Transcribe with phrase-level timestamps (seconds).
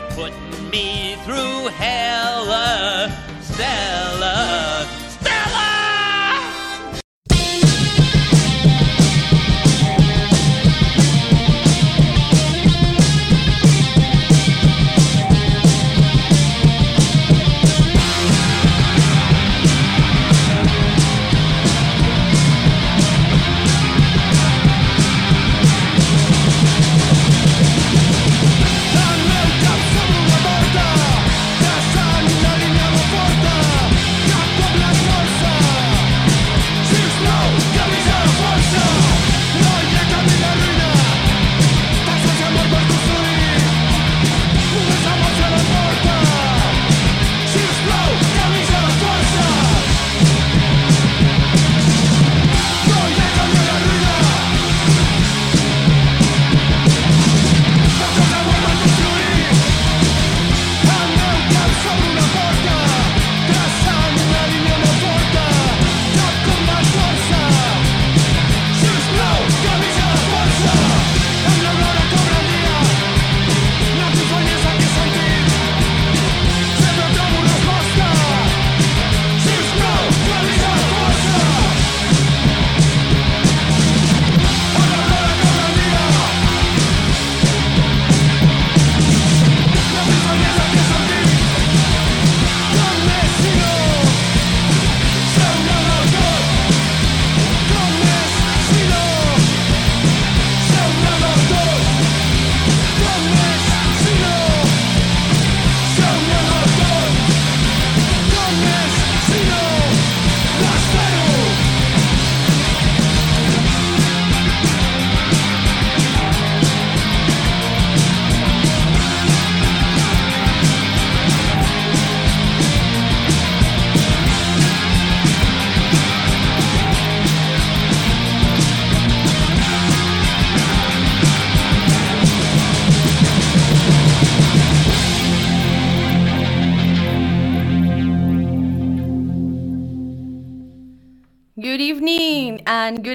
[0.00, 3.10] You're putting me through hell, uh,
[3.42, 4.09] Stella.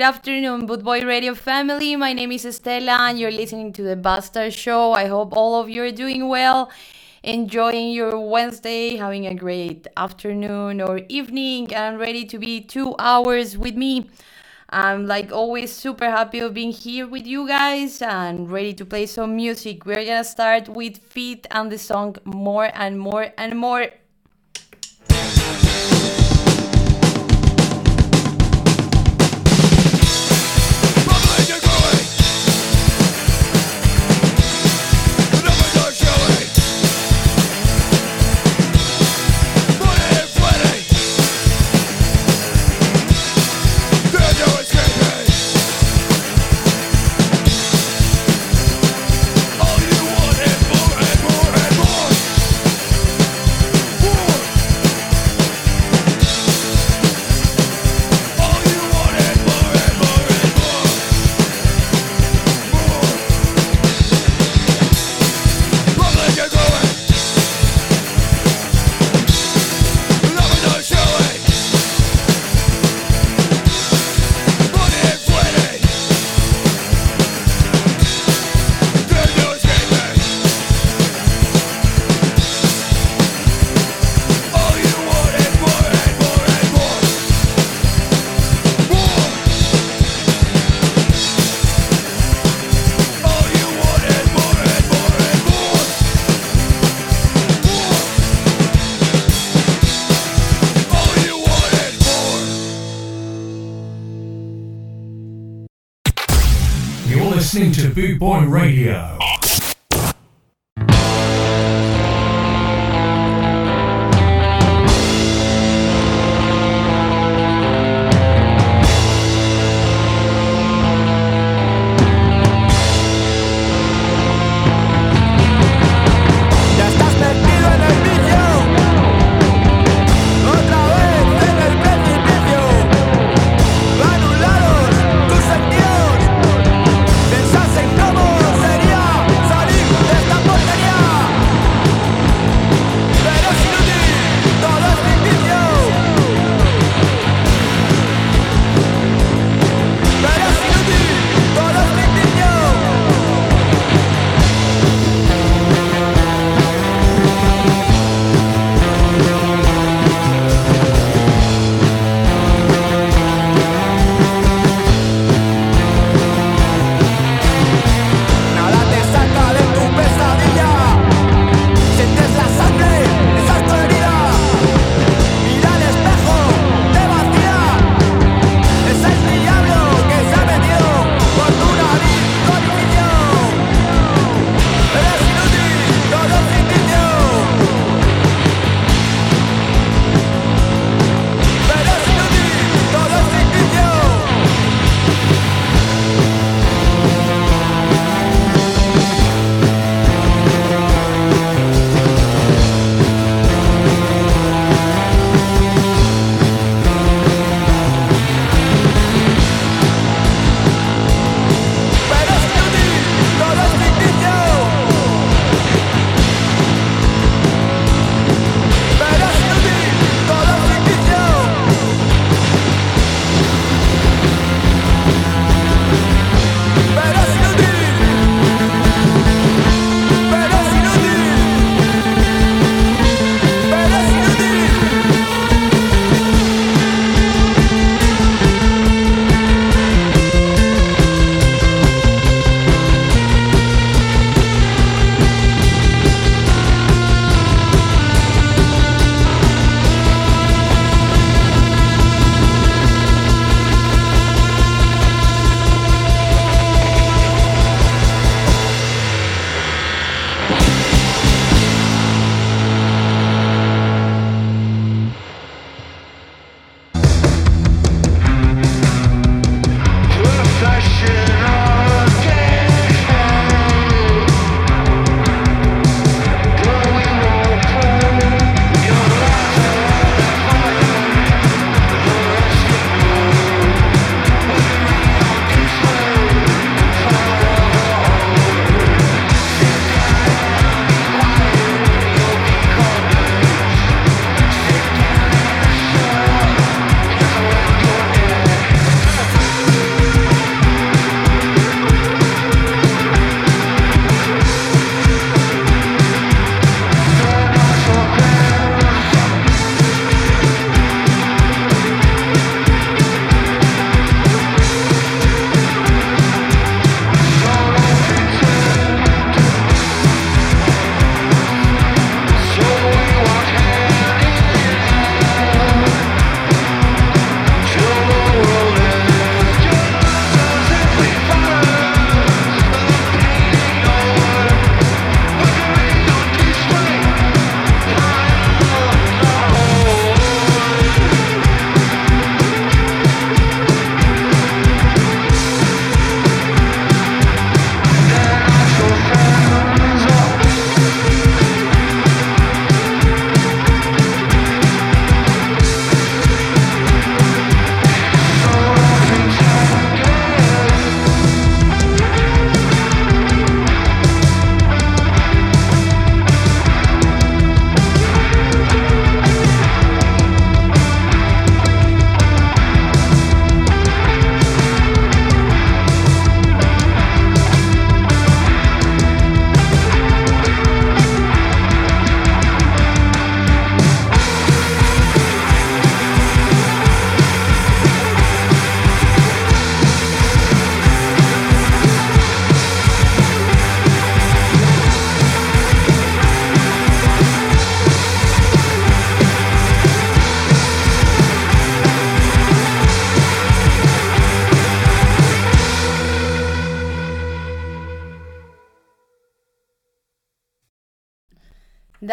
[0.06, 1.96] Afternoon, Bootboy Radio family.
[1.96, 4.92] My name is Estela and you're listening to the Bastard Show.
[4.94, 6.70] I hope all of you are doing well,
[7.24, 13.58] enjoying your Wednesday, having a great afternoon or evening, and ready to be two hours
[13.58, 14.08] with me.
[14.70, 19.08] I'm like always super happy of being here with you guys and ready to play
[19.08, 19.88] some music.
[19.88, 23.88] We're gonna start with Feet and the song More and More and More.
[108.18, 109.25] Boy Radio.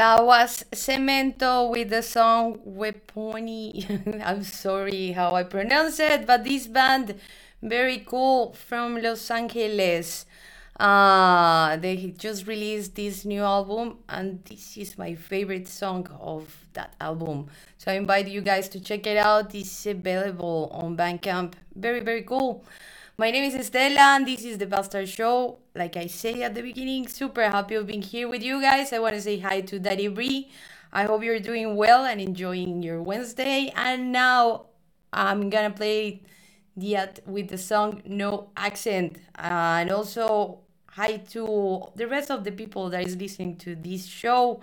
[0.02, 4.20] That was Cemento with the song Weponi.
[4.26, 7.14] I'm sorry how I pronounce it, but this band,
[7.62, 10.26] very cool, from Los Angeles.
[10.80, 16.96] Uh, they just released this new album, and this is my favorite song of that
[17.00, 17.46] album.
[17.78, 19.54] So I invite you guys to check it out.
[19.54, 21.52] It's available on Bandcamp.
[21.76, 22.64] Very, very cool.
[23.18, 25.58] My name is Estela, and this is the Bastard Show.
[25.74, 28.90] Like I say at the beginning, super happy of being here with you guys.
[28.90, 30.48] I want to say hi to Daddy Bree.
[30.94, 33.70] I hope you're doing well and enjoying your Wednesday.
[33.76, 34.68] And now
[35.12, 36.22] I'm gonna play
[36.74, 39.18] the with the song No Accent.
[39.38, 44.06] Uh, and also hi to the rest of the people that is listening to this
[44.06, 44.62] show.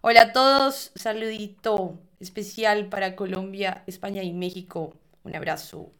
[0.00, 4.94] Hola a todos, saludito especial para Colombia, España y México.
[5.24, 5.90] Un abrazo.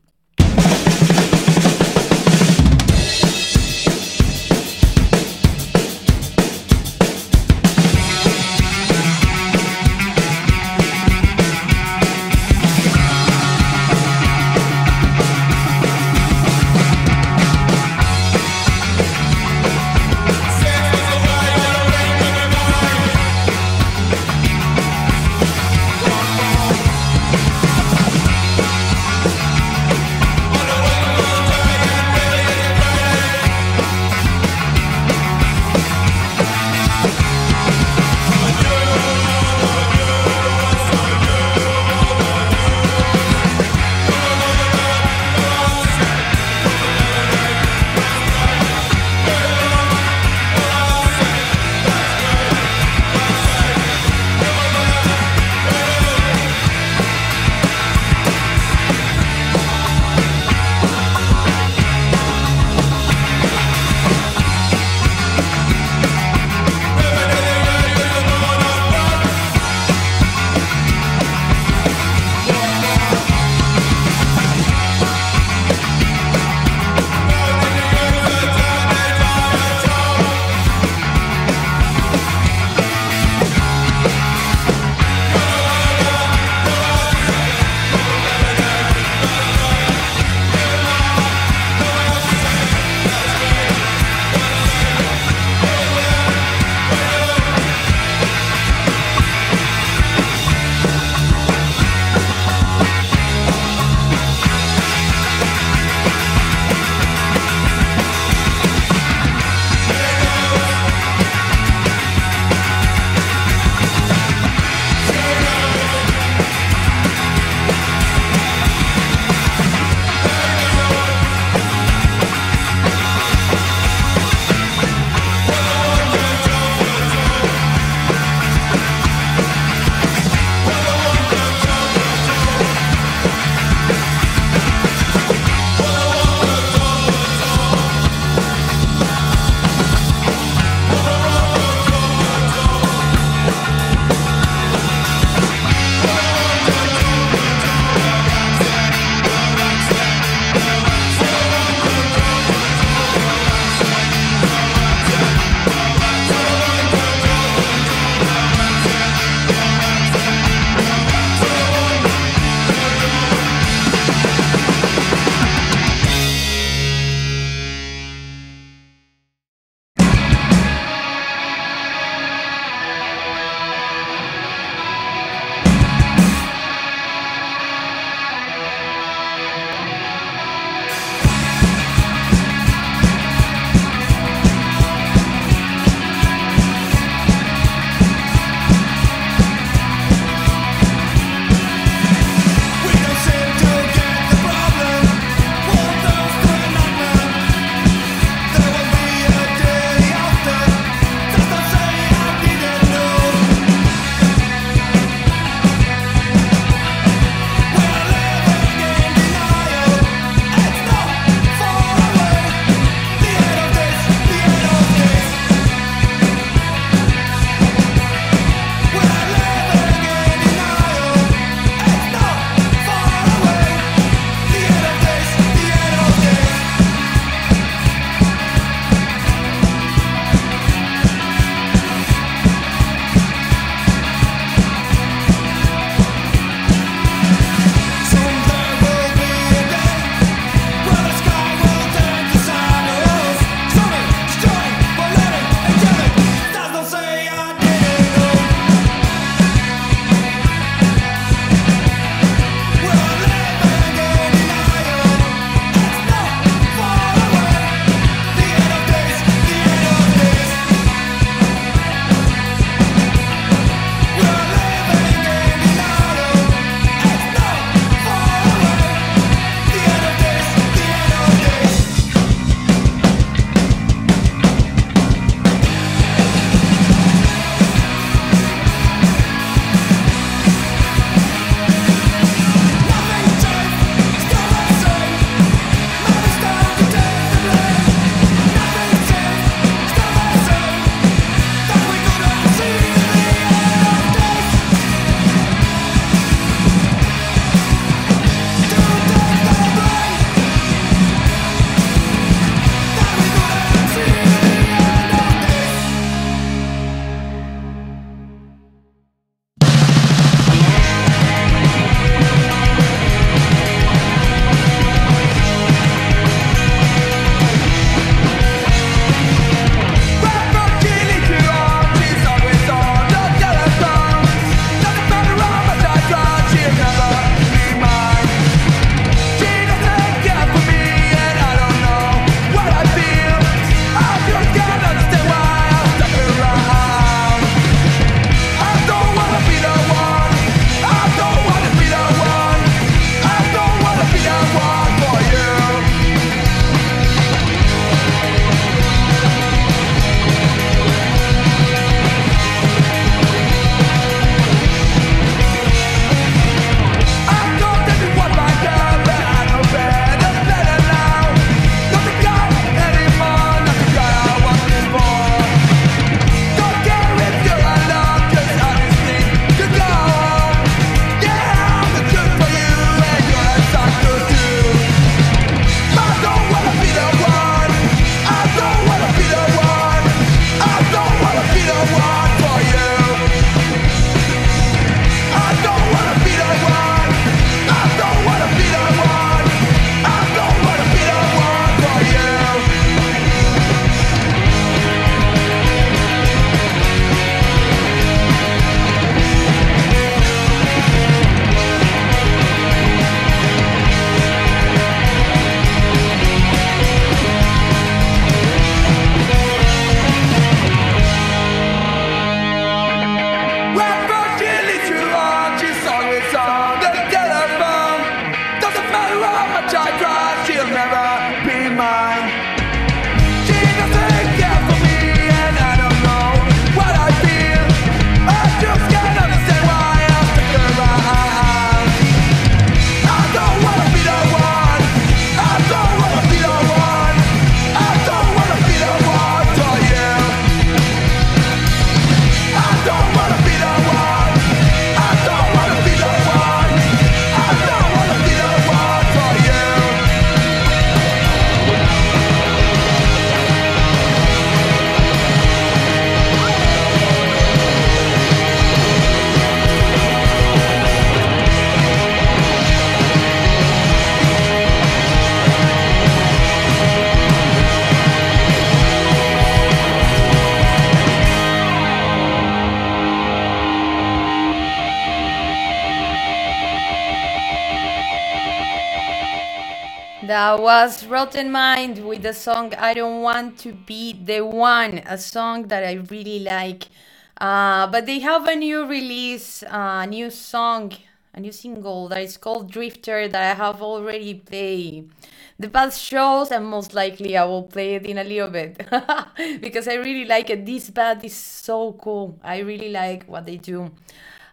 [481.20, 485.84] Rotten Mind with the song I Don't Want to Be the One, a song that
[485.84, 486.88] I really like.
[487.36, 490.94] Uh, but they have a new release, a uh, new song,
[491.34, 495.10] a new single that is called Drifter that I have already played
[495.58, 498.78] the past shows and most likely I will play it in a little bit
[499.60, 500.64] because I really like it.
[500.64, 502.38] This band is so cool.
[502.42, 503.90] I really like what they do.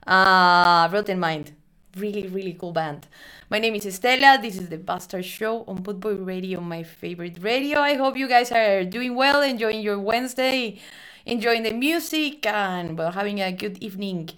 [0.05, 1.53] Uh, Rotten Mind,
[1.97, 3.07] really, really cool band.
[3.49, 4.41] My name is Estela.
[4.41, 7.79] This is the Bastard Show on Bootboy Radio, my favorite radio.
[7.79, 10.79] I hope you guys are doing well, enjoying your Wednesday,
[11.25, 14.29] enjoying the music, and well, having a good evening.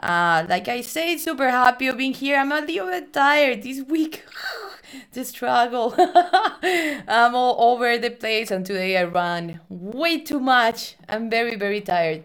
[0.00, 2.36] Uh, like I said, super happy of being here.
[2.38, 4.24] I'm a little bit tired this week.
[5.12, 5.94] the struggle.
[6.62, 10.96] I'm all over the place, and today I ran way too much.
[11.08, 12.24] I'm very, very tired.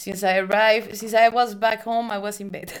[0.00, 2.72] Since I arrived, since I was back home, I was in bed.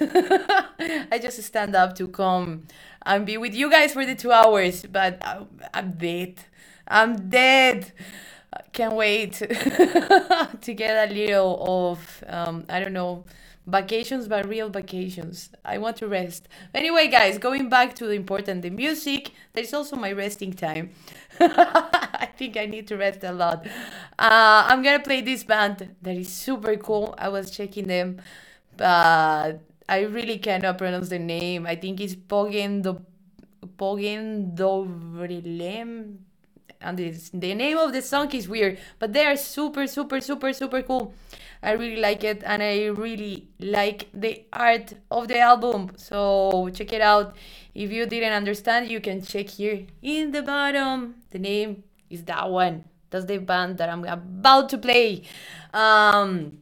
[1.12, 2.62] I just stand up to come
[3.04, 6.36] and be with you guys for the two hours, but I'm, I'm dead.
[6.88, 7.92] I'm dead.
[8.72, 9.34] Can't wait
[10.62, 13.26] to get a little of, um, I don't know,
[13.66, 15.50] vacations but real vacations.
[15.64, 16.48] I want to rest.
[16.74, 20.90] Anyway guys going back to the important the music there's also my resting time.
[21.40, 23.66] I think i need to rest a lot.
[24.18, 27.14] Uh, i'm gonna play this band that is super cool.
[27.18, 28.20] I was checking them
[28.76, 31.66] but i really cannot pronounce the name.
[31.66, 33.00] I think it's pogen do
[33.76, 36.18] pogen dovrilem
[36.80, 40.52] and this, the name of the song is weird but they are super super super
[40.52, 41.12] super cool
[41.62, 45.92] I really like it and I really like the art of the album.
[45.96, 47.36] So check it out.
[47.74, 51.16] If you didn't understand, you can check here in the bottom.
[51.30, 52.84] The name is that one.
[53.10, 55.22] That's the band that I'm about to play.
[55.74, 56.59] Um,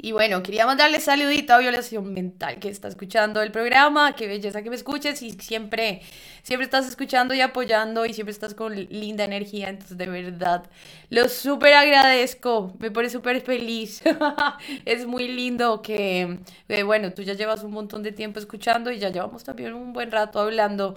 [0.00, 4.14] Y bueno, quería mandarle saludito a Violación Mental que está escuchando el programa.
[4.14, 6.02] Qué belleza que me escuches y siempre,
[6.44, 9.68] siempre estás escuchando y apoyando y siempre estás con linda energía.
[9.70, 10.70] Entonces, de verdad,
[11.10, 12.76] lo súper agradezco.
[12.78, 14.00] Me pone súper feliz.
[14.84, 16.38] es muy lindo que,
[16.84, 20.12] bueno, tú ya llevas un montón de tiempo escuchando y ya llevamos también un buen
[20.12, 20.96] rato hablando.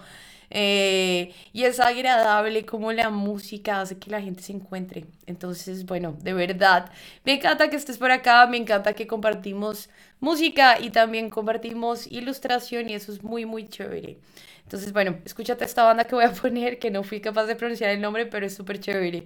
[0.54, 5.06] Eh, y es agradable como la música hace que la gente se encuentre.
[5.26, 6.92] Entonces, bueno, de verdad,
[7.26, 12.90] me encanta que estés por acá, me encanta que compartimos música y también compartimos ilustración
[12.90, 14.18] y eso es muy, muy chévere.
[14.64, 17.90] Entonces, bueno, escúchate esta banda que voy a poner, que no fui capaz de pronunciar
[17.92, 19.24] el nombre, pero es súper chévere.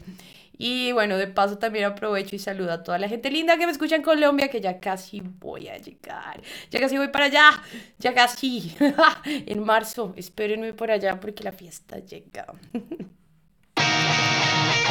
[0.58, 3.72] Y bueno, de paso también aprovecho y saludo a toda la gente linda que me
[3.72, 6.42] escucha en Colombia, que ya casi voy a llegar.
[6.72, 7.62] Ya casi voy para allá,
[8.00, 8.76] ya casi.
[9.26, 12.48] en marzo, espérenme por allá porque la fiesta llega.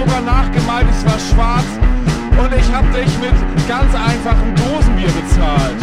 [0.00, 1.68] sogar nachgemalt, es war schwarz
[2.40, 3.36] und ich hab dich mit
[3.68, 5.80] ganz einfachem Dosenbier bezahlt.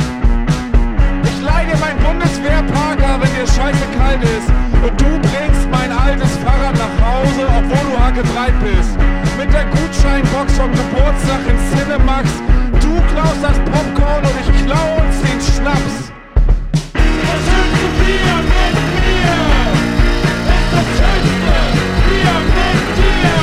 [1.23, 4.49] Ich leih dir mein Bundeswehrparker, wenn dir scheiße kalt ist
[4.81, 8.97] und du bringst mein altes Fahrrad nach Hause, obwohl du hackebreit bist.
[9.37, 12.25] Mit der Gutscheinbox vom Geburtstag in Cinemax.
[12.81, 15.95] Du klaust das Popcorn und ich klau uns den Schnaps.
[16.97, 19.37] Das schönste Bier mit mir
[20.57, 21.53] ist das schönste
[22.09, 23.36] Bier mit dir.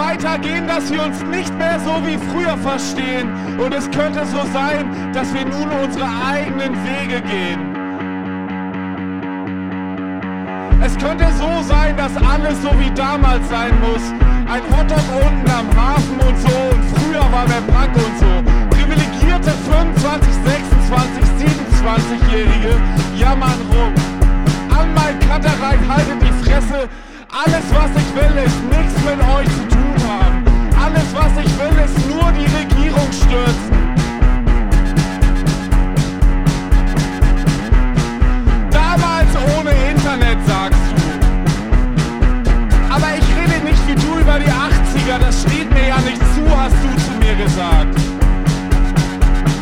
[0.00, 3.28] Weitergehen, dass wir uns nicht mehr so wie früher verstehen.
[3.58, 7.60] Und es könnte so sein, dass wir nun unsere eigenen Wege gehen.
[10.82, 14.04] Es könnte so sein, dass alles so wie damals sein muss.
[14.50, 16.56] Ein Hotdog unten am Hafen und so.
[16.72, 18.32] Und früher war der Pack und so.
[18.70, 20.34] Privilegierte 25,
[20.88, 22.74] 26, 27-Jährige
[23.16, 23.94] jammern rum.
[24.76, 26.88] An mein Katterrein haltet die Fresse.
[27.32, 29.89] Alles, was ich will, ist nichts mit euch zu tun.
[30.92, 33.70] Alles, was ich will, ist nur die Regierung stürzen.
[38.70, 41.02] Damals ohne Internet, sagst du.
[42.92, 46.42] Aber ich rede nicht wie du über die 80er, das steht mir ja nicht zu,
[46.58, 47.96] hast du zu mir gesagt.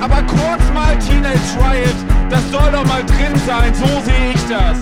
[0.00, 1.96] Aber kurz mal Teenage Riot,
[2.30, 4.78] das soll doch mal drin sein, so sehe ich das.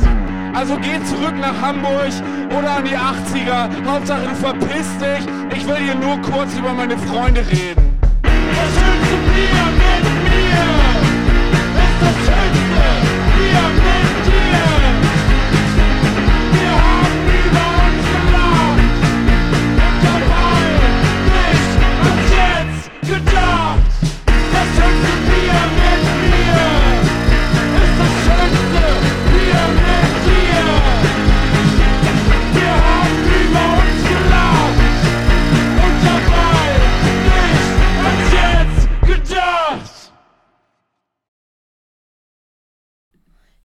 [0.55, 2.13] Also geh zurück nach Hamburg
[2.57, 5.27] oder an die 80er, Hauptsache du verpiss dich,
[5.57, 7.76] ich will hier nur kurz über meine Freunde reden.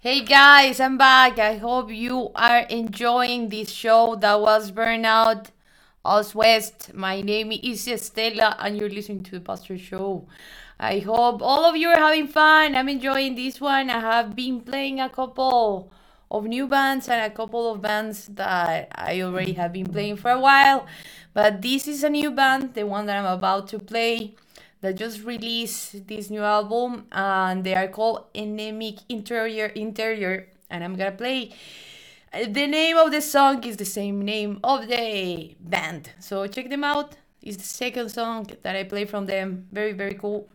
[0.03, 1.37] Hey guys, I'm back.
[1.37, 5.51] I hope you are enjoying this show that was Burnout
[6.03, 6.91] Ostwest.
[6.95, 10.25] My name is Estela, and you're listening to the Bastard Show.
[10.79, 12.75] I hope all of you are having fun.
[12.75, 13.91] I'm enjoying this one.
[13.91, 15.91] I have been playing a couple
[16.31, 20.31] of new bands and a couple of bands that I already have been playing for
[20.31, 20.87] a while.
[21.35, 24.33] But this is a new band, the one that I'm about to play
[24.81, 30.95] that just released this new album and they are called Enemic Interior Interior and I'm
[30.95, 31.51] gonna play.
[32.33, 36.09] The name of the song is the same name of the band.
[36.19, 37.15] So check them out.
[37.41, 39.67] It's the second song that I play from them.
[39.71, 40.49] Very very cool.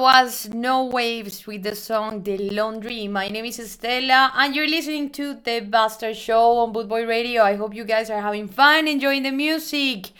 [0.00, 3.06] Was No Waves with the song The Laundry.
[3.06, 7.42] My name is Estela, and you're listening to The Bastard Show on Bootboy Radio.
[7.42, 10.12] I hope you guys are having fun, enjoying the music,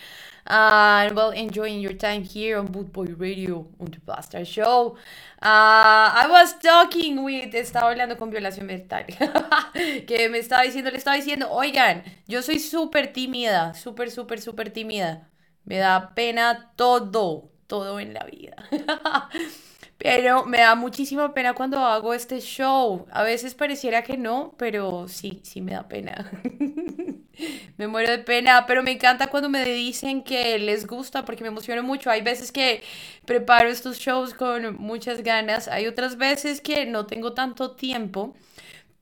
[0.47, 4.99] and well, enjoying your time here on Bootboy Radio on The Bastard Show.
[5.41, 9.07] Uh, I was talking with, estaba hablando con violación mental,
[10.07, 14.68] que me estaba diciendo, le estaba diciendo, oigan, yo soy súper tímida, súper, súper, súper
[14.68, 15.31] tímida.
[15.64, 18.68] Me da pena todo, todo en la vida.
[20.03, 23.07] Pero me da muchísima pena cuando hago este show.
[23.13, 26.31] A veces pareciera que no, pero sí, sí me da pena.
[27.77, 31.49] me muero de pena, pero me encanta cuando me dicen que les gusta porque me
[31.49, 32.11] emociono mucho.
[32.11, 32.83] Hay veces que
[33.27, 38.35] preparo estos shows con muchas ganas, hay otras veces que no tengo tanto tiempo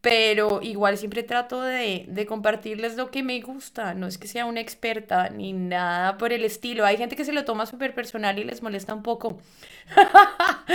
[0.09, 4.47] pero igual siempre trato de, de, compartirles lo que me gusta, no es que sea
[4.47, 8.39] una experta ni nada por el estilo, hay gente que se lo toma súper personal
[8.39, 9.39] y les molesta un poco,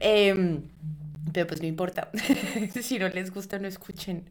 [0.00, 0.60] eh,
[1.32, 2.08] pero pues no importa,
[2.80, 4.30] si no les gusta no escuchen,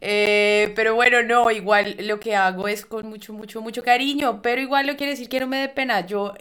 [0.00, 4.60] eh, pero bueno, no, igual lo que hago es con mucho, mucho, mucho cariño, pero
[4.60, 6.34] igual no quiere decir que no me dé pena, yo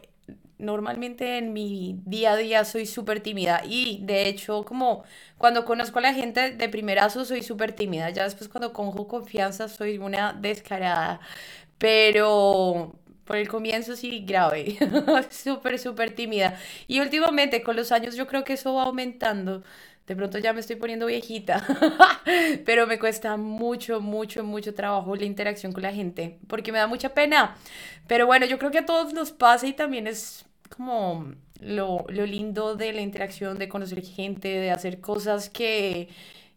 [0.63, 5.03] normalmente en mi día a día soy súper tímida y de hecho como
[5.37, 9.67] cuando conozco a la gente de primerazo soy súper tímida, ya después cuando cojo confianza
[9.69, 11.19] soy una descarada,
[11.77, 12.95] pero
[13.25, 14.77] por el comienzo sí grave,
[15.31, 16.59] súper, súper tímida.
[16.87, 19.63] Y últimamente con los años yo creo que eso va aumentando.
[20.07, 21.65] De pronto ya me estoy poniendo viejita,
[22.65, 26.87] pero me cuesta mucho, mucho, mucho trabajo la interacción con la gente, porque me da
[26.87, 27.55] mucha pena.
[28.07, 30.45] Pero bueno, yo creo que a todos nos pasa y también es
[30.75, 36.09] como lo, lo lindo de la interacción, de conocer gente, de hacer cosas que,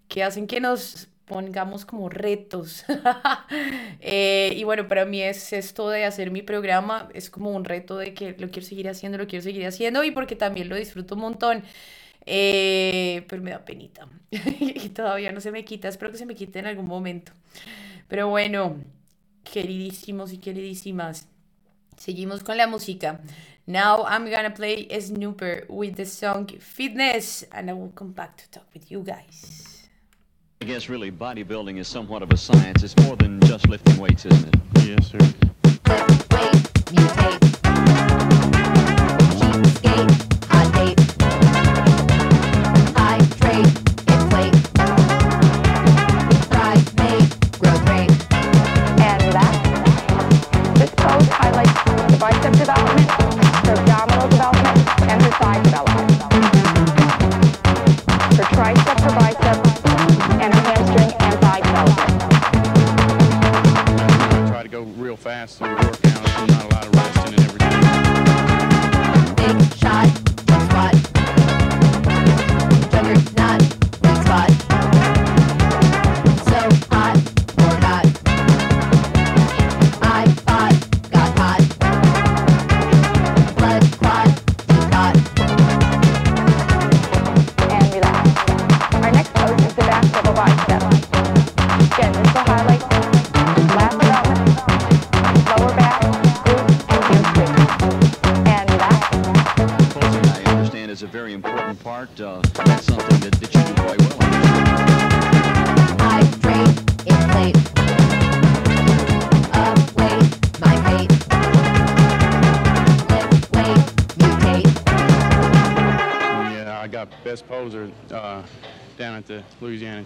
[0.09, 2.85] que hacen que nos pongamos como retos.
[4.01, 7.99] eh, y bueno, para mí es esto de hacer mi programa, es como un reto
[7.99, 11.15] de que lo quiero seguir haciendo, lo quiero seguir haciendo y porque también lo disfruto
[11.15, 11.63] un montón.
[12.29, 16.35] Eh, pero me da penita y todavía no se me quita, espero que se me
[16.35, 17.33] quite en algún momento.
[18.09, 18.79] Pero bueno,
[19.45, 21.29] queridísimos y queridísimas,
[21.97, 23.21] seguimos con la música.
[23.67, 28.51] Now I'm gonna play Snooper with the song Fitness, and I will come back to
[28.51, 29.89] talk with you guys.
[30.61, 32.83] I guess really bodybuilding is somewhat of a science.
[32.83, 34.61] It's more than just lifting weights, isn't it?
[34.87, 35.19] Yes, sir.
[35.19, 36.53] Lift, wait,
[36.93, 37.66] mutate.
[52.67, 53.11] Development,
[53.65, 56.11] her abdominal development, and her thigh development.
[58.35, 59.59] Her tricep, her bicep,
[60.43, 62.13] and her hamstring and thigh development.
[64.49, 65.59] Try to go real fast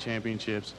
[0.00, 0.74] Championships.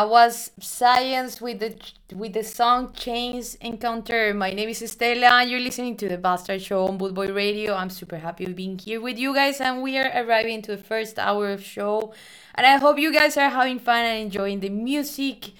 [0.00, 1.76] That was Science with the
[2.16, 4.32] with the song Chains Encounter.
[4.32, 7.74] My name is Estela and you're listening to the Bastard Show on Bootboy Radio.
[7.74, 11.18] I'm super happy being here with you guys and we are arriving to the first
[11.18, 12.14] hour of show.
[12.54, 15.50] And I hope you guys are having fun and enjoying the music.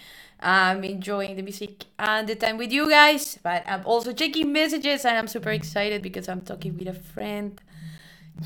[0.41, 5.05] I'm enjoying the music and the time with you guys, but I'm also checking messages
[5.05, 7.61] and I'm super excited because I'm talking with a friend.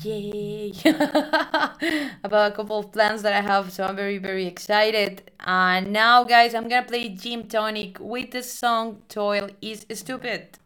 [0.03, 0.71] Yay!
[2.23, 5.31] About a couple of plans that I have, so I'm very, very excited.
[5.41, 10.57] And now, guys, I'm gonna play Jim Tonic with the song Toil is Stupid.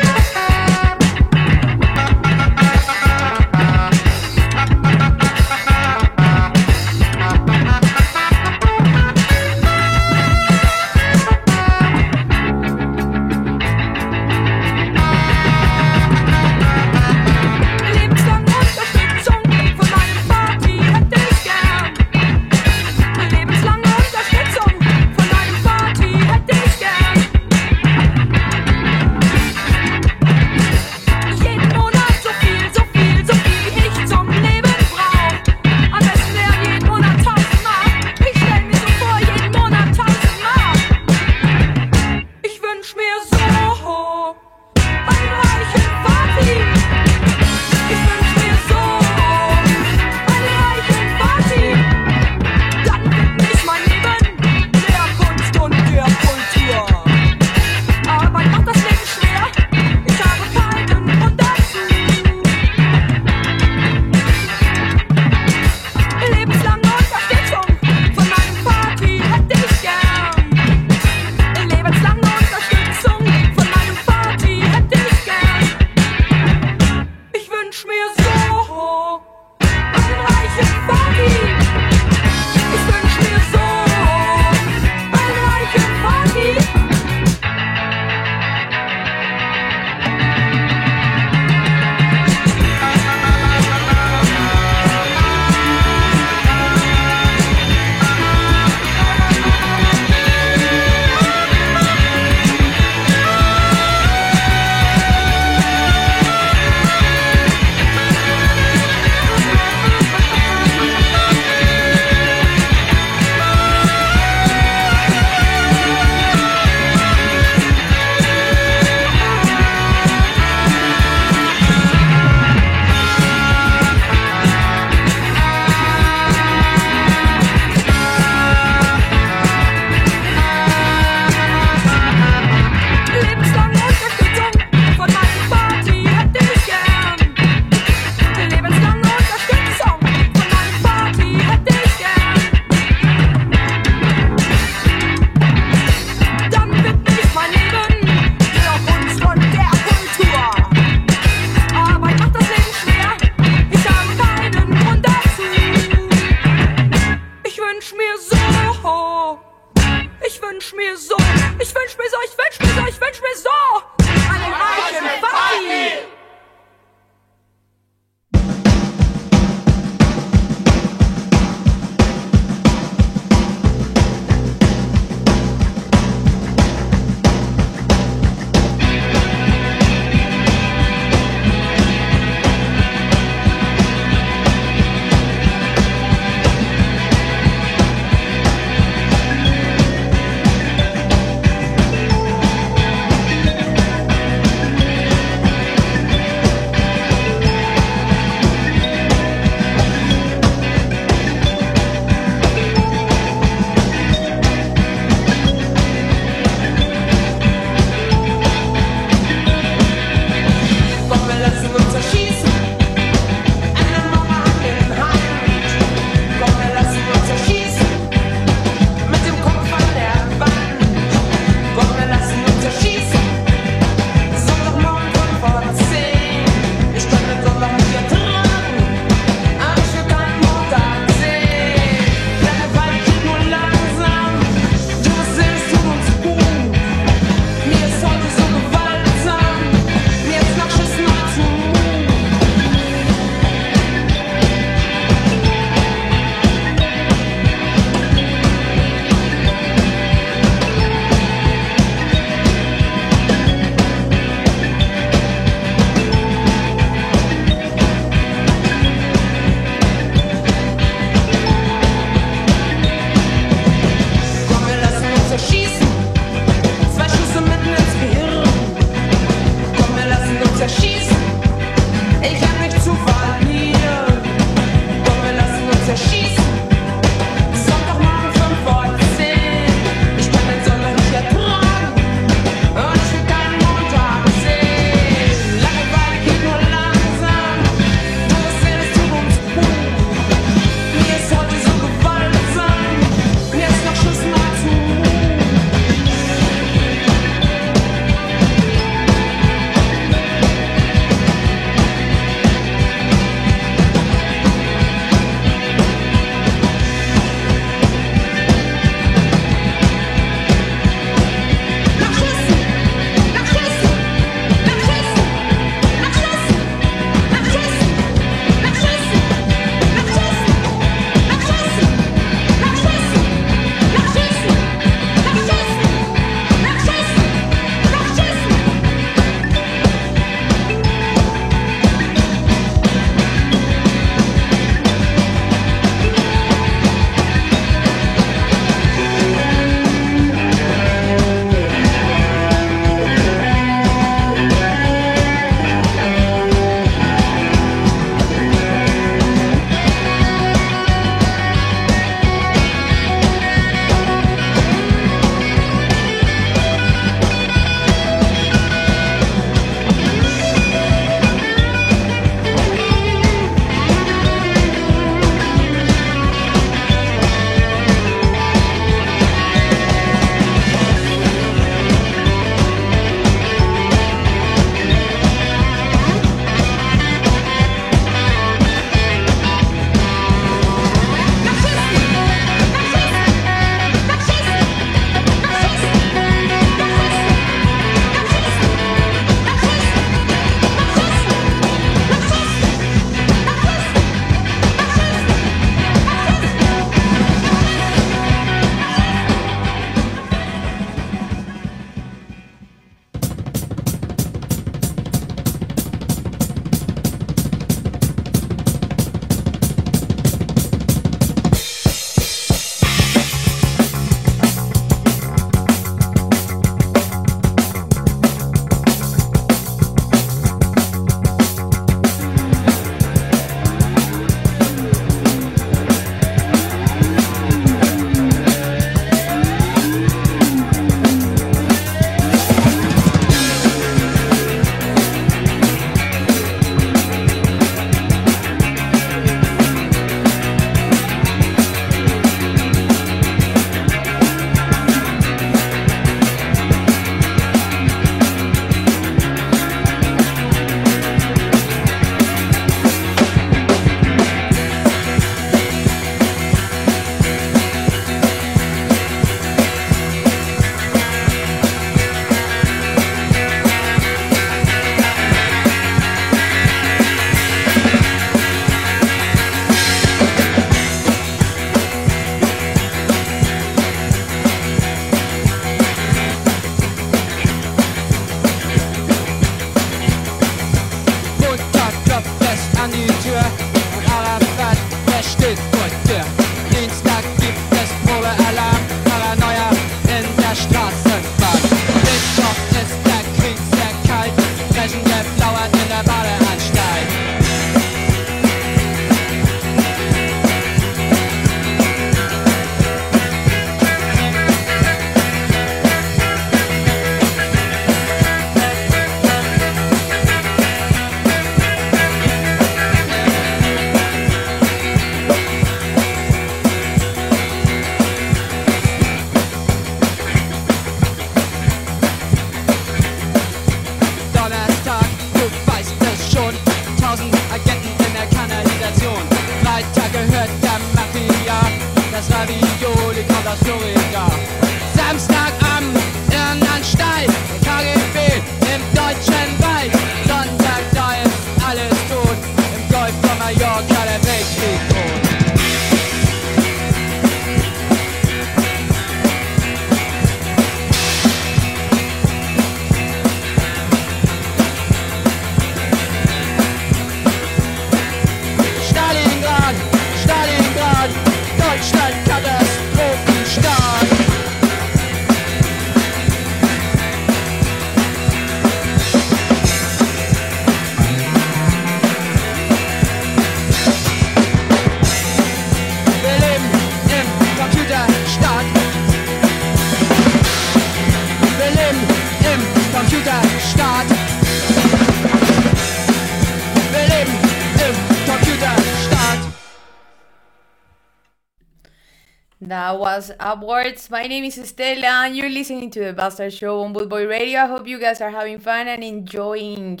[592.94, 594.10] Was Upwards.
[594.10, 597.60] My name is Estela, and you're listening to the Bastard Show on Bootboy Radio.
[597.60, 600.00] I hope you guys are having fun and enjoying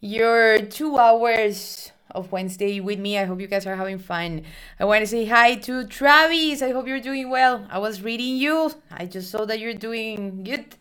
[0.00, 3.18] your two hours of Wednesday with me.
[3.18, 4.42] I hope you guys are having fun.
[4.80, 6.62] I want to say hi to Travis.
[6.62, 7.66] I hope you're doing well.
[7.70, 8.72] I was reading you.
[8.90, 10.74] I just saw that you're doing good.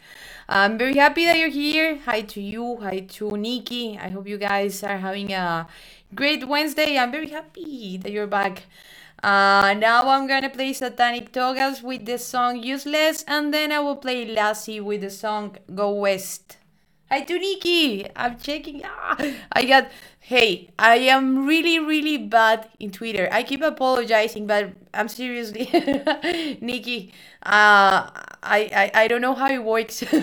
[0.47, 1.97] I'm very happy that you're here.
[2.05, 2.77] Hi to you.
[2.77, 3.97] Hi to Nikki.
[4.01, 5.67] I hope you guys are having a
[6.13, 6.97] great Wednesday.
[6.97, 8.63] I'm very happy that you're back.
[9.25, 13.95] Uh, now I'm gonna play Satanic Togas with the song Useless, and then I will
[13.95, 16.57] play Lassie with the song Go West.
[17.09, 18.05] Hi to Nikki!
[18.15, 18.83] I'm checking.
[18.85, 19.17] Ah,
[19.51, 19.89] I got.
[20.19, 23.27] Hey, I am really, really bad in Twitter.
[23.31, 25.69] I keep apologizing, but I'm seriously,
[26.61, 27.11] Nikki.
[27.41, 28.09] Uh,
[28.43, 30.03] I, I I don't know how it works.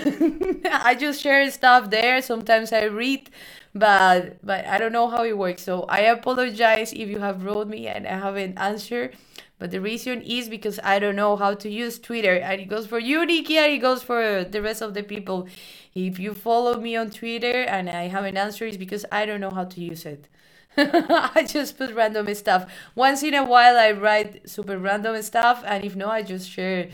[0.70, 2.22] I just share stuff there.
[2.22, 3.30] Sometimes I read,
[3.74, 5.62] but but I don't know how it works.
[5.62, 9.16] So I apologize if you have wrote me and I haven't answered.
[9.58, 12.34] But the reason is because I don't know how to use Twitter.
[12.34, 15.46] And it goes for you, Nikki, and it goes for the rest of the people.
[15.94, 19.50] If you follow me on Twitter and I haven't answered, it's because I don't know
[19.50, 20.26] how to use it.
[20.76, 22.70] I just put random stuff.
[22.94, 26.88] Once in a while, I write super random stuff, and if no, I just share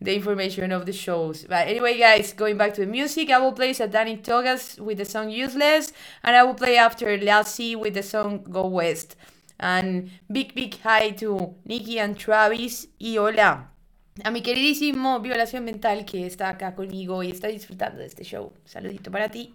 [0.00, 1.44] the information of the shows.
[1.48, 5.04] But anyway, guys, going back to the music, I will play Satanic Togas with the
[5.04, 5.92] song Useless,
[6.22, 9.16] and I will play after Lassie with the song Go West.
[9.58, 13.74] And big, big hi to Nikki and Travis, y hola
[14.22, 18.52] a mi queridísimo Violación Mental que está acá conmigo y está disfrutando de este show.
[18.64, 19.54] Saludito para ti.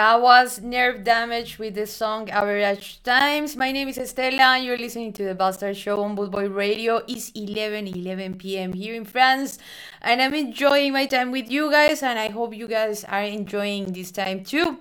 [0.00, 3.54] That was Nerve Damage with the song Average Times.
[3.54, 7.02] My name is Estela and you're listening to the Bastard Show on Bootboy Radio.
[7.06, 8.72] It's 11 11 p.m.
[8.72, 9.58] here in France
[10.00, 13.92] and I'm enjoying my time with you guys and I hope you guys are enjoying
[13.92, 14.78] this time too.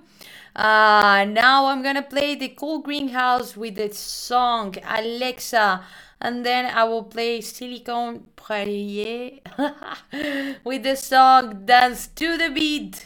[0.55, 5.83] Uh, now I'm gonna play the Cool Greenhouse with the song Alexa
[6.21, 9.41] and then I will play Silicon Prairie
[10.63, 13.05] with the song Dance to the Beat.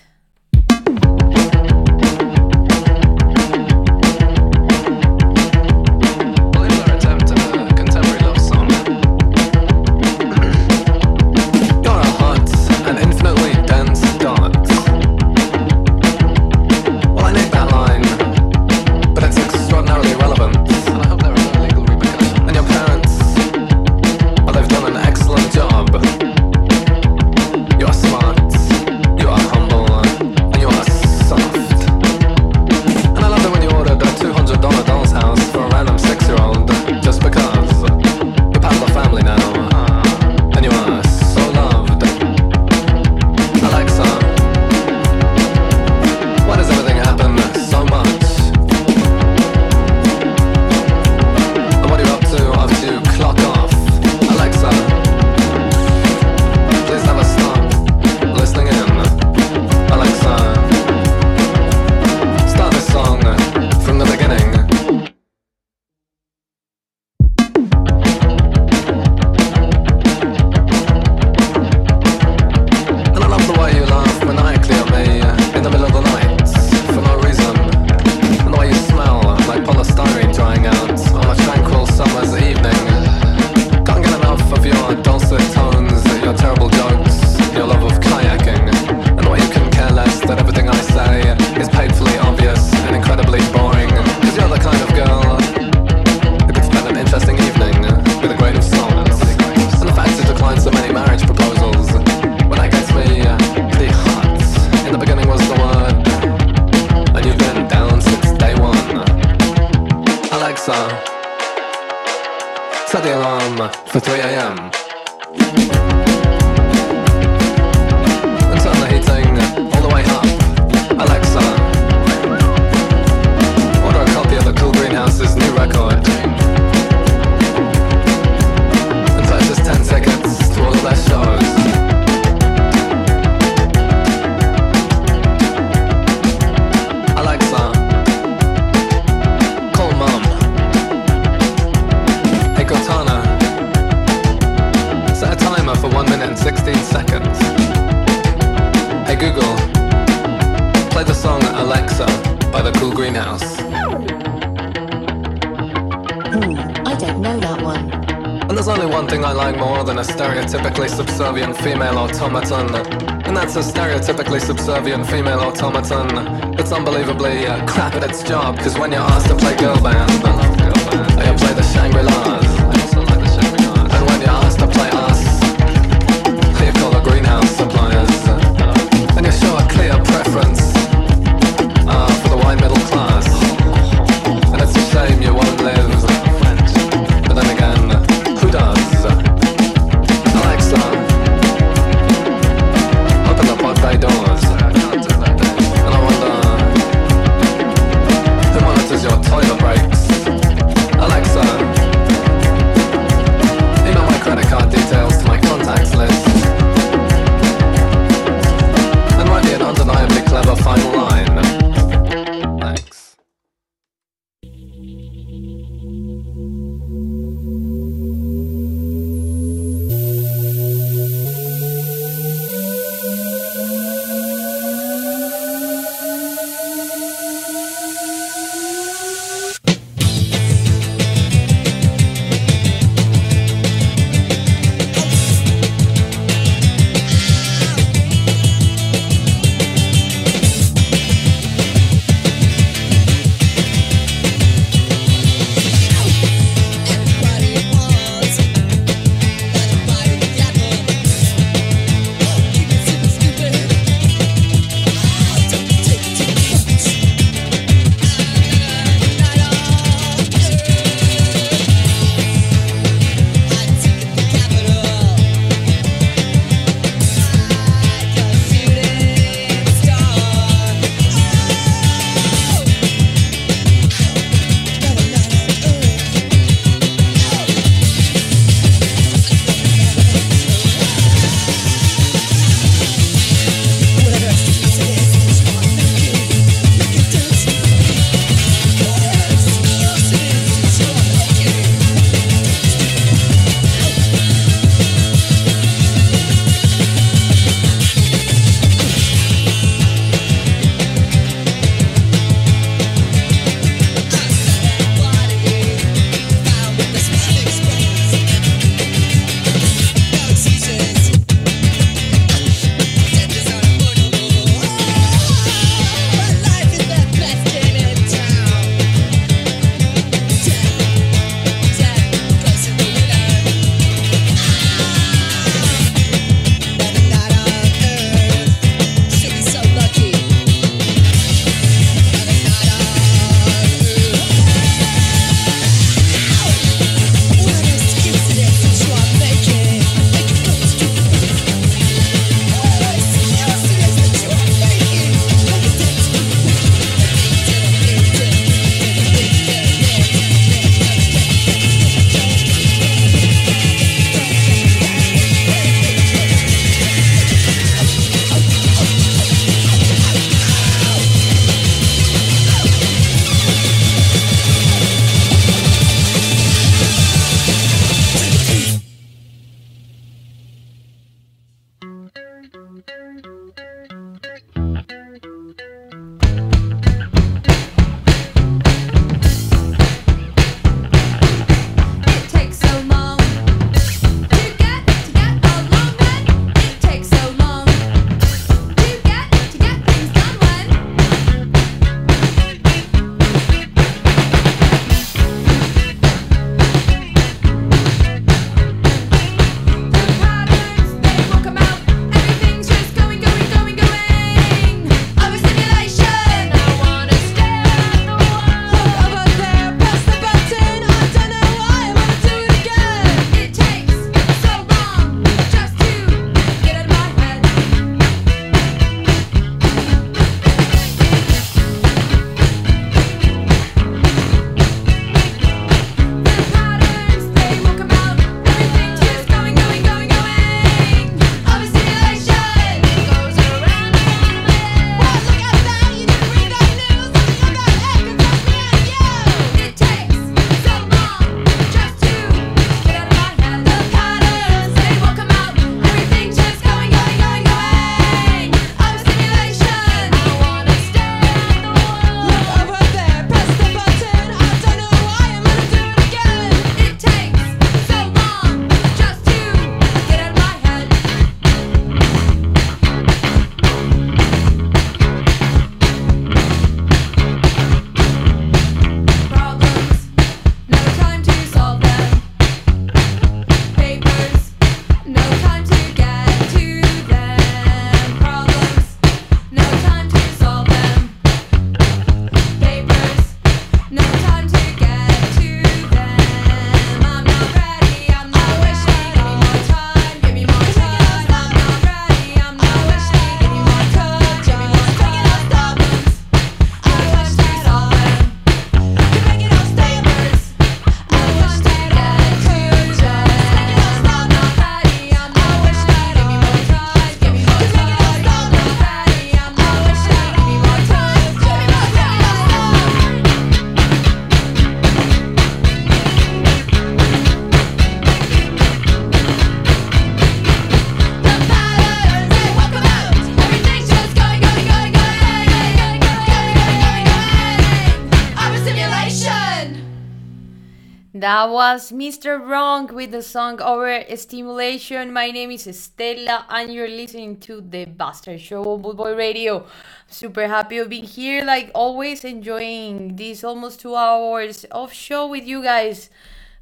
[531.24, 532.38] That was Mr.
[532.38, 535.14] Wrong with the song Overstimulation.
[535.14, 539.66] My name is Stella, and you're listening to The Bastard Show on Bootboy Radio.
[540.10, 545.48] Super happy of being here, like always, enjoying these almost two hours of show with
[545.48, 546.10] you guys.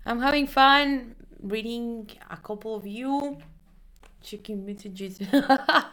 [0.06, 3.40] I'm having fun reading a couple of you
[4.22, 5.20] checking messages.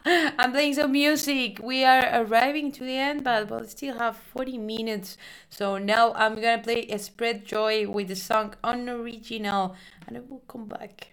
[0.04, 1.60] I'm playing some music.
[1.62, 5.16] We are arriving to the end, but we'll still have 40 minutes.
[5.50, 9.76] So now I'm gonna play a Spread Joy with the song Unoriginal,
[10.06, 11.12] and I will come back.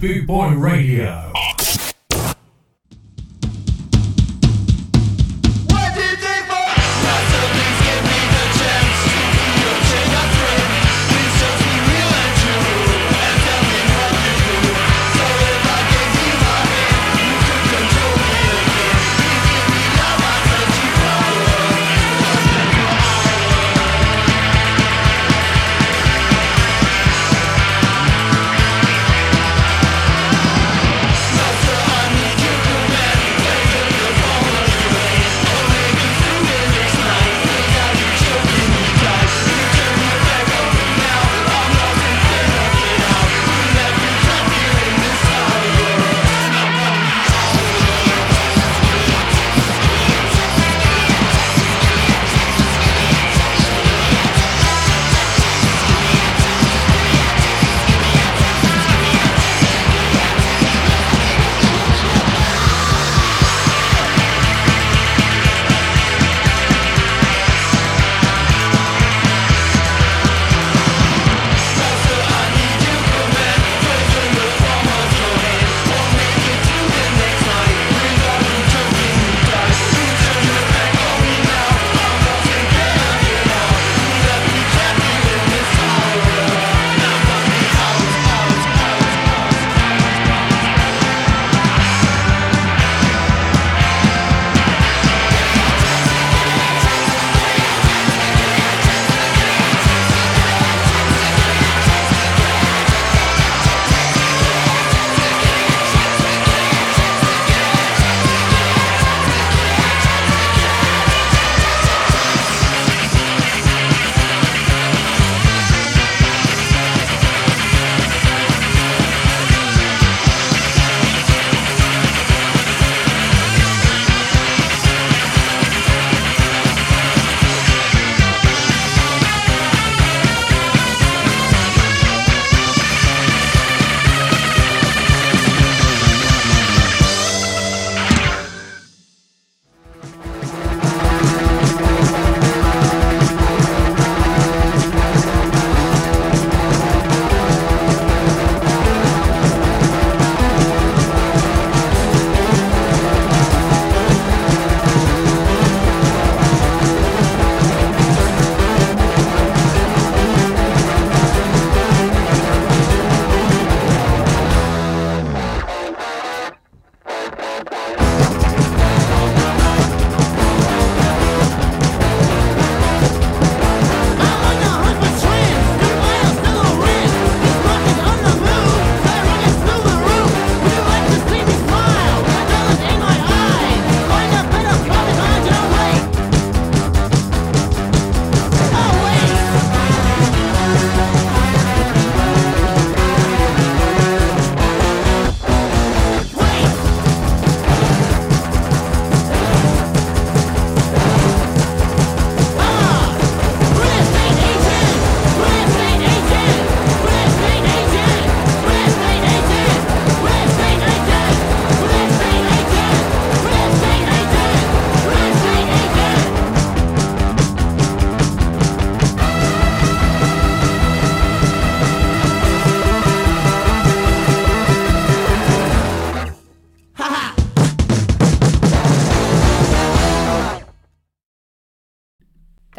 [0.00, 1.29] Boot Boy Radio.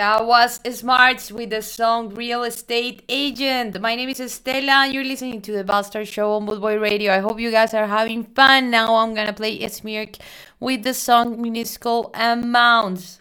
[0.01, 3.79] That was Smarts with the song Real Estate Agent.
[3.79, 7.13] My name is Estela and you're listening to the Bastard Show on Bootboy Radio.
[7.13, 8.71] I hope you guys are having fun.
[8.71, 10.17] Now I'm gonna play Smirk
[10.59, 13.20] with the song Minuscule Amounts.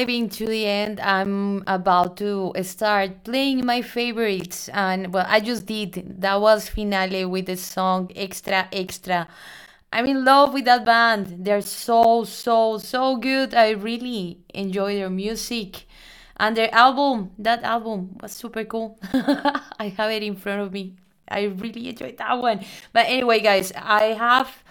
[0.00, 4.70] Arriving to the end, I'm about to start playing my favorites.
[4.70, 6.22] And well, I just did.
[6.22, 9.28] That was Finale with the song Extra Extra.
[9.92, 11.44] I'm in love with that band.
[11.44, 13.54] They're so, so, so good.
[13.54, 15.86] I really enjoy their music.
[16.38, 18.98] And their album, that album was super cool.
[19.12, 20.96] I have it in front of me.
[21.28, 22.64] I really enjoyed that one.
[22.94, 24.64] But anyway, guys, I have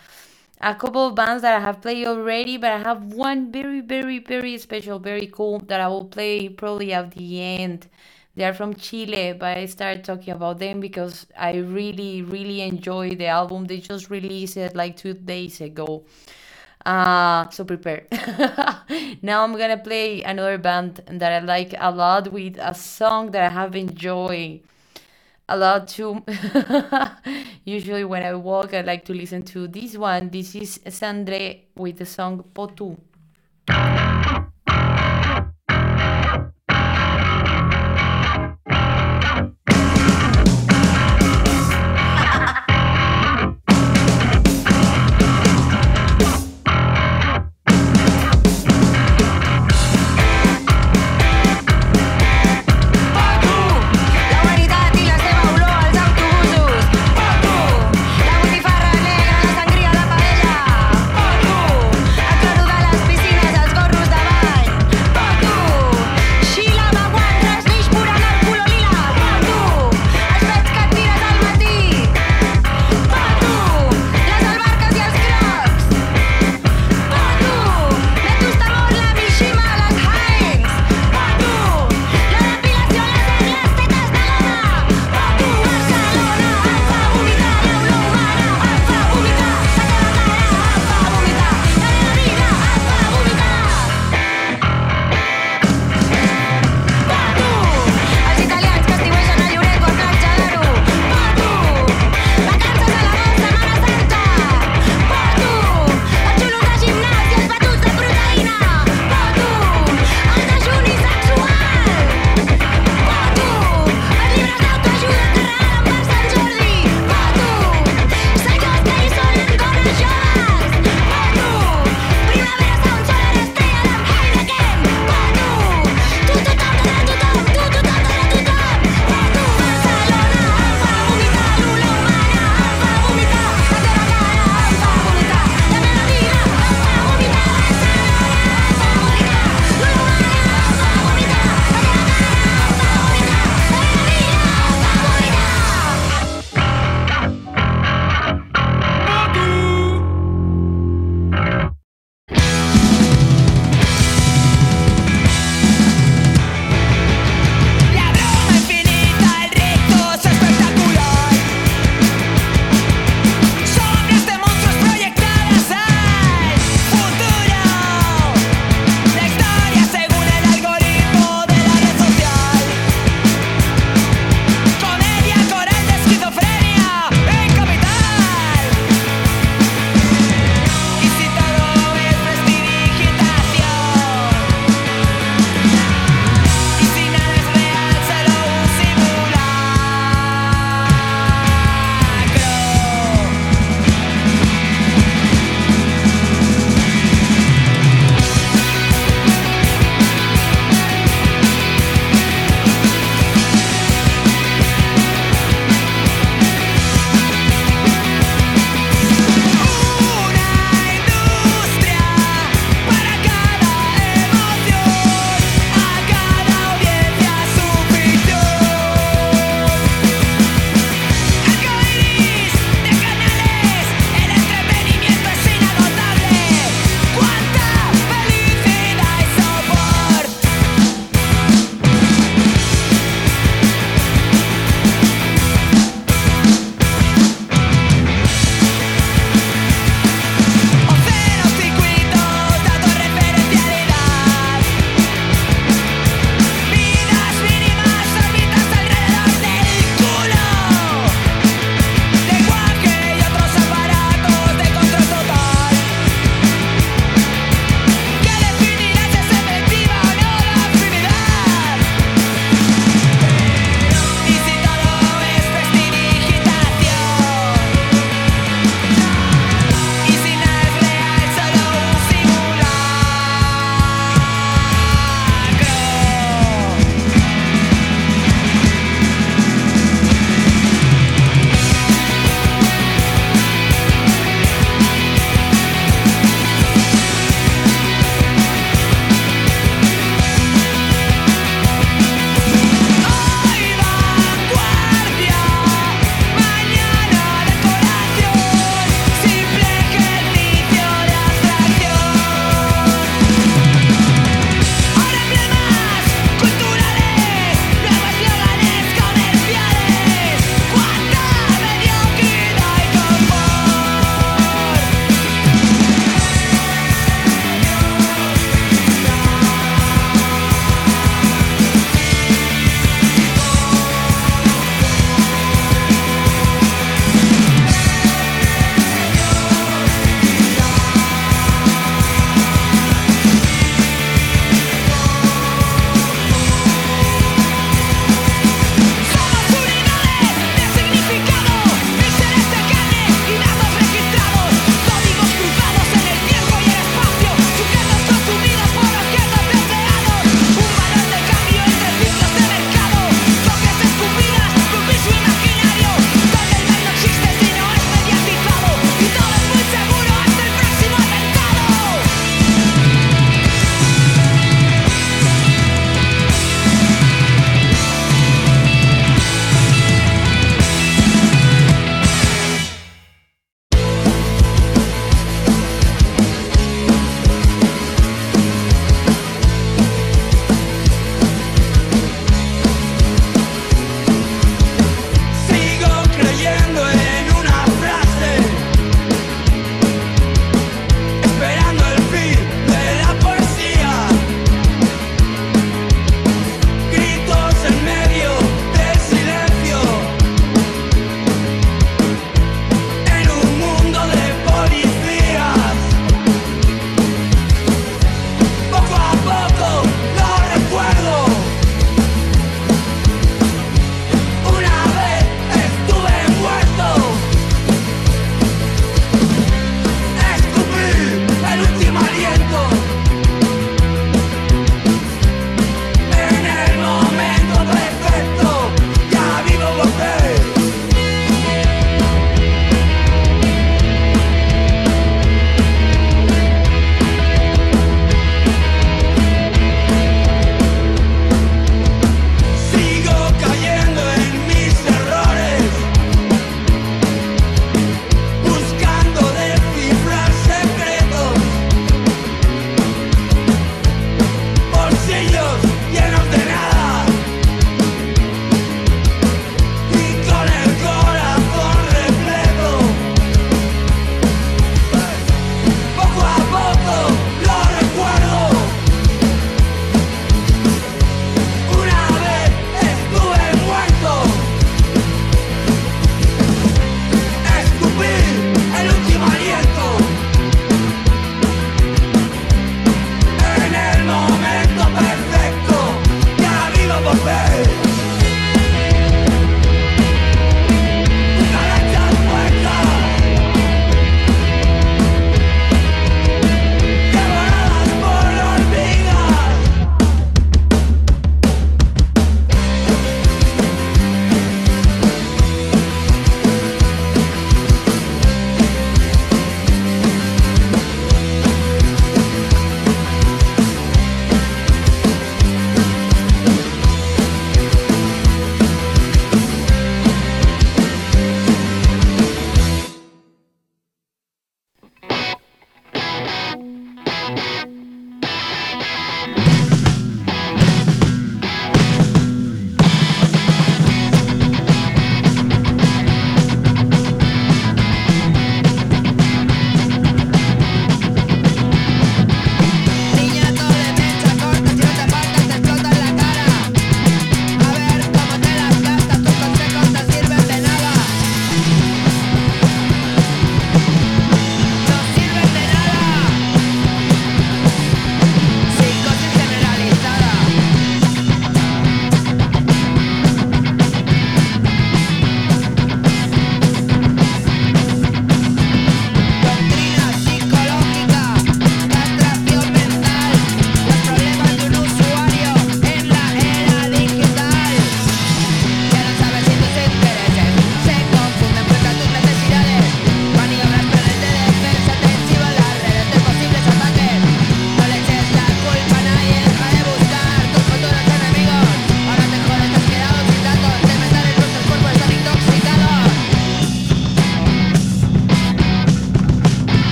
[0.62, 4.20] a couple of bands that I have played already, but I have one very, very,
[4.20, 7.88] very special, very cool that I will play probably at the end.
[8.36, 13.16] They are from Chile, but I started talking about them because I really, really enjoy
[13.16, 13.66] the album.
[13.66, 16.06] They just released it like two days ago.
[16.86, 18.06] Uh, so prepare.
[19.22, 23.44] now I'm gonna play another band that I like a lot with a song that
[23.44, 24.62] I have enjoyed
[25.50, 26.24] a lot too.
[27.66, 30.30] Usually when I walk, I like to listen to this one.
[30.30, 32.98] This is Sandre with the song Potu.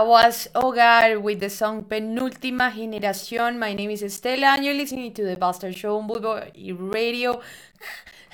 [0.00, 3.58] That was Hogar with the song Penúltima Generación.
[3.58, 7.42] My name is Estela, and you're listening to the Bastard Show on Boulevard Radio.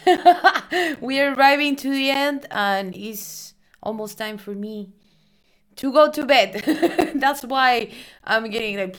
[1.00, 4.90] we are arriving to the end, and it's almost time for me
[5.74, 6.62] to go to bed.
[7.16, 7.90] That's why
[8.22, 8.96] I'm getting like,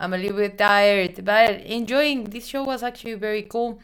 [0.00, 3.78] I'm a little bit tired, but enjoying this show was actually very cool.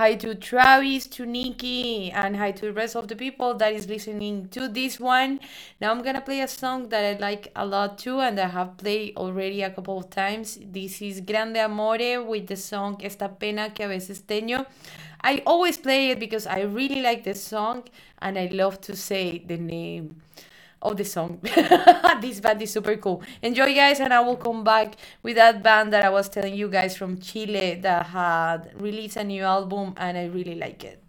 [0.00, 3.86] Hi to Travis, to Nikki, and hi to the rest of the people that is
[3.86, 5.40] listening to this one.
[5.78, 8.78] Now I'm gonna play a song that I like a lot too, and I have
[8.78, 10.58] played already a couple of times.
[10.72, 14.64] This is Grande Amore with the song Esta Pena que a veces teño.
[15.22, 17.82] I always play it because I really like the song
[18.22, 20.16] and I love to say the name
[20.82, 21.38] of the song.
[22.20, 23.22] this band is super cool.
[23.42, 26.68] Enjoy, guys, and I will come back with that band that I was telling you
[26.68, 30.99] guys from Chile that had released a new album, and I really like it.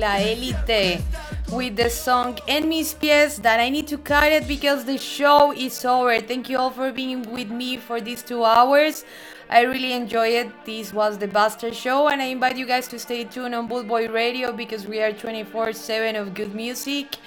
[0.00, 1.02] La Elite
[1.52, 5.52] with the song En Mis Pies that I need to cut it because the show
[5.52, 6.18] is over.
[6.20, 9.04] Thank you all for being with me for these two hours.
[9.50, 10.48] I really enjoy it.
[10.64, 14.08] This was the Bastard Show, and I invite you guys to stay tuned on Boy
[14.08, 17.18] Radio because we are 24 7 of good music.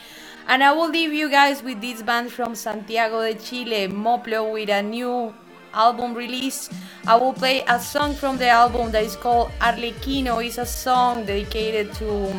[0.47, 4.69] And I will leave you guys with this band from Santiago de Chile, Moplo, with
[4.69, 5.31] a new
[5.73, 6.69] album release.
[7.07, 10.45] I will play a song from the album that is called Arlequino.
[10.45, 12.33] It's a song dedicated to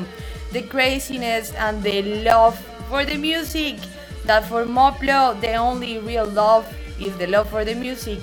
[0.52, 2.58] the craziness and the love
[2.88, 3.76] for the music.
[4.24, 6.66] That for Moplo, the only real love
[6.98, 8.20] is the love for the music.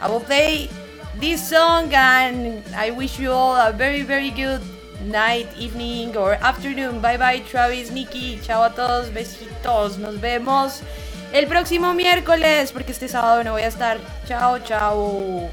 [0.00, 0.68] I will play
[1.20, 4.62] this song and I wish you all a very, very good
[5.04, 7.00] night, evening or afternoon.
[7.00, 8.38] Bye bye, Travis, Nikki.
[8.42, 9.98] Chao a todos, besitos.
[9.98, 10.82] Nos vemos
[11.32, 13.98] el próximo miércoles porque este sábado no voy a estar.
[14.26, 15.50] Chao, chao.